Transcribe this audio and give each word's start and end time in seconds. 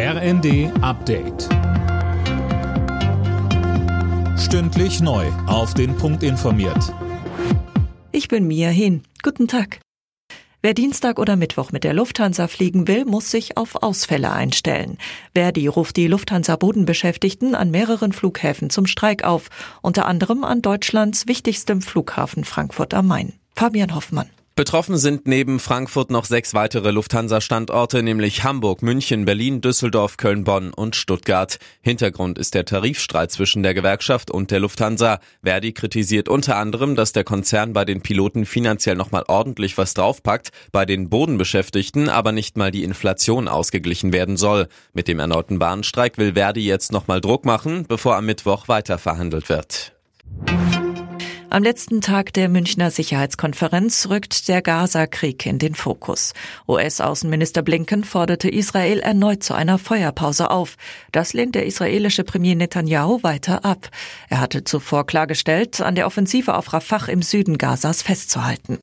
RND 0.00 0.70
Update. 0.80 1.48
Stündlich 4.38 5.00
neu. 5.00 5.26
Auf 5.48 5.74
den 5.74 5.96
Punkt 5.96 6.22
informiert. 6.22 6.94
Ich 8.12 8.28
bin 8.28 8.46
Mia 8.46 8.68
Hin. 8.68 9.02
Guten 9.24 9.48
Tag. 9.48 9.80
Wer 10.62 10.74
Dienstag 10.74 11.18
oder 11.18 11.34
Mittwoch 11.34 11.72
mit 11.72 11.82
der 11.82 11.94
Lufthansa 11.94 12.46
fliegen 12.46 12.86
will, 12.86 13.06
muss 13.06 13.32
sich 13.32 13.56
auf 13.56 13.82
Ausfälle 13.82 14.30
einstellen. 14.30 14.98
Verdi 15.34 15.66
ruft 15.66 15.96
die 15.96 16.06
Lufthansa 16.06 16.54
Bodenbeschäftigten 16.54 17.56
an 17.56 17.72
mehreren 17.72 18.12
Flughäfen 18.12 18.70
zum 18.70 18.86
Streik 18.86 19.24
auf, 19.24 19.48
unter 19.82 20.06
anderem 20.06 20.44
an 20.44 20.62
Deutschlands 20.62 21.26
wichtigstem 21.26 21.82
Flughafen 21.82 22.44
Frankfurt 22.44 22.94
am 22.94 23.08
Main. 23.08 23.32
Fabian 23.56 23.96
Hoffmann. 23.96 24.30
Betroffen 24.58 24.96
sind 24.96 25.28
neben 25.28 25.60
Frankfurt 25.60 26.10
noch 26.10 26.24
sechs 26.24 26.52
weitere 26.52 26.90
Lufthansa-Standorte, 26.90 28.02
nämlich 28.02 28.42
Hamburg, 28.42 28.82
München, 28.82 29.24
Berlin, 29.24 29.60
Düsseldorf, 29.60 30.16
Köln, 30.16 30.42
Bonn 30.42 30.74
und 30.74 30.96
Stuttgart. 30.96 31.60
Hintergrund 31.80 32.38
ist 32.38 32.54
der 32.54 32.64
Tarifstreit 32.64 33.30
zwischen 33.30 33.62
der 33.62 33.72
Gewerkschaft 33.72 34.32
und 34.32 34.50
der 34.50 34.58
Lufthansa. 34.58 35.20
Verdi 35.44 35.72
kritisiert 35.72 36.28
unter 36.28 36.56
anderem, 36.56 36.96
dass 36.96 37.12
der 37.12 37.22
Konzern 37.22 37.72
bei 37.72 37.84
den 37.84 38.00
Piloten 38.00 38.46
finanziell 38.46 38.96
nochmal 38.96 39.22
ordentlich 39.28 39.78
was 39.78 39.94
draufpackt, 39.94 40.50
bei 40.72 40.84
den 40.84 41.08
Bodenbeschäftigten 41.08 42.08
aber 42.08 42.32
nicht 42.32 42.56
mal 42.56 42.72
die 42.72 42.82
Inflation 42.82 43.46
ausgeglichen 43.46 44.12
werden 44.12 44.36
soll. 44.36 44.66
Mit 44.92 45.06
dem 45.06 45.20
erneuten 45.20 45.60
Bahnstreik 45.60 46.18
will 46.18 46.32
Verdi 46.32 46.66
jetzt 46.66 46.90
nochmal 46.90 47.20
Druck 47.20 47.44
machen, 47.44 47.84
bevor 47.86 48.16
am 48.16 48.26
Mittwoch 48.26 48.66
weiter 48.66 48.98
verhandelt 48.98 49.50
wird. 49.50 49.97
Am 51.50 51.62
letzten 51.62 52.02
Tag 52.02 52.34
der 52.34 52.50
Münchner 52.50 52.90
Sicherheitskonferenz 52.90 54.08
rückt 54.10 54.48
der 54.48 54.60
Gaza-Krieg 54.60 55.46
in 55.46 55.58
den 55.58 55.74
Fokus. 55.74 56.34
US-Außenminister 56.68 57.62
Blinken 57.62 58.04
forderte 58.04 58.50
Israel 58.50 59.00
erneut 59.00 59.42
zu 59.42 59.54
einer 59.54 59.78
Feuerpause 59.78 60.50
auf. 60.50 60.76
Das 61.10 61.32
lehnt 61.32 61.54
der 61.54 61.64
israelische 61.64 62.22
Premier 62.22 62.54
Netanyahu 62.54 63.22
weiter 63.22 63.64
ab. 63.64 63.88
Er 64.28 64.40
hatte 64.40 64.62
zuvor 64.64 65.06
klargestellt, 65.06 65.80
an 65.80 65.94
der 65.94 66.06
Offensive 66.06 66.54
auf 66.54 66.74
Rafah 66.74 67.06
im 67.06 67.22
Süden 67.22 67.56
Gazas 67.56 68.02
festzuhalten. 68.02 68.78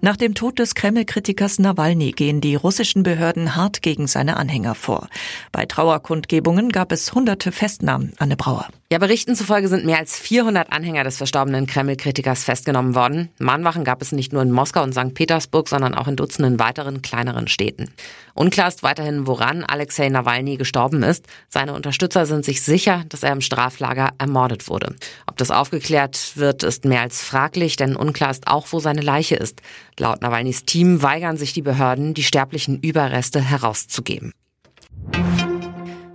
Nach 0.00 0.16
dem 0.16 0.34
Tod 0.34 0.60
des 0.60 0.76
Kreml-Kritikers 0.76 1.58
Nawalny 1.58 2.12
gehen 2.12 2.40
die 2.40 2.54
russischen 2.54 3.02
Behörden 3.02 3.56
hart 3.56 3.82
gegen 3.82 4.06
seine 4.06 4.36
Anhänger 4.36 4.76
vor. 4.76 5.08
Bei 5.50 5.66
Trauerkundgebungen 5.66 6.68
gab 6.70 6.92
es 6.92 7.12
hunderte 7.12 7.50
Festnahmen. 7.50 8.12
Anne 8.18 8.36
Brauer. 8.36 8.68
Ja, 8.92 8.98
Berichten 8.98 9.34
zufolge 9.34 9.68
sind 9.68 9.84
mehr 9.84 9.98
als 9.98 10.16
400 10.16 10.72
Anhänger 10.72 11.04
des 11.04 11.16
verstorbenen 11.16 11.66
Kreml-Kritikers 11.66 12.44
festgenommen 12.44 12.94
worden. 12.94 13.28
Mahnwachen 13.38 13.84
gab 13.84 14.00
es 14.00 14.12
nicht 14.12 14.32
nur 14.32 14.40
in 14.40 14.52
Moskau 14.52 14.82
und 14.82 14.94
St. 14.94 15.14
Petersburg, 15.14 15.68
sondern 15.68 15.94
auch 15.94 16.06
in 16.06 16.16
Dutzenden 16.16 16.60
weiteren 16.60 17.02
kleineren 17.02 17.48
Städten. 17.48 17.90
Unklar 18.34 18.68
ist 18.68 18.84
weiterhin, 18.84 19.26
woran 19.26 19.64
Alexei 19.64 20.08
Nawalny 20.08 20.56
gestorben 20.56 21.02
ist. 21.02 21.26
Seine 21.48 21.74
Unterstützer 21.74 22.24
sind 22.24 22.44
sich 22.44 22.62
sicher, 22.62 23.04
dass 23.08 23.24
er 23.24 23.32
im 23.32 23.40
Straflager 23.40 24.10
ermordet 24.16 24.68
wurde. 24.68 24.94
Das 25.38 25.52
aufgeklärt 25.52 26.32
wird, 26.34 26.64
ist 26.64 26.84
mehr 26.84 27.00
als 27.00 27.22
fraglich, 27.22 27.76
denn 27.76 27.94
unklar 27.94 28.32
ist 28.32 28.48
auch, 28.48 28.66
wo 28.72 28.80
seine 28.80 29.02
Leiche 29.02 29.36
ist. 29.36 29.62
Laut 29.96 30.20
Nawalnys 30.20 30.64
Team 30.64 31.00
weigern 31.00 31.36
sich 31.36 31.52
die 31.52 31.62
Behörden, 31.62 32.12
die 32.12 32.24
sterblichen 32.24 32.80
Überreste 32.80 33.40
herauszugeben. 33.40 34.32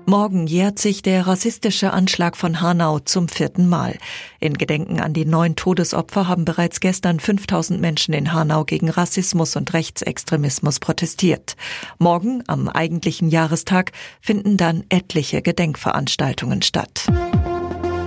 Morgen 0.05 0.45
jährt 0.45 0.77
sich 0.77 1.01
der 1.01 1.25
rassistische 1.25 1.93
Anschlag 1.93 2.35
von 2.35 2.59
Hanau 2.59 2.99
zum 2.99 3.29
vierten 3.29 3.69
Mal. 3.69 3.97
In 4.41 4.57
Gedenken 4.57 4.99
an 4.99 5.13
die 5.13 5.23
neun 5.23 5.55
Todesopfer 5.55 6.27
haben 6.27 6.43
bereits 6.43 6.81
gestern 6.81 7.21
5000 7.21 7.79
Menschen 7.79 8.13
in 8.13 8.33
Hanau 8.33 8.65
gegen 8.65 8.89
Rassismus 8.89 9.55
und 9.55 9.71
Rechtsextremismus 9.73 10.81
protestiert. 10.81 11.55
Morgen, 11.97 12.43
am 12.47 12.67
eigentlichen 12.67 13.29
Jahrestag, 13.29 13.93
finden 14.19 14.57
dann 14.57 14.83
etliche 14.89 15.41
Gedenkveranstaltungen 15.41 16.61
statt. 16.61 17.07